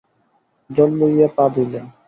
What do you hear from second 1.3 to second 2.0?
পা ধুইলেন।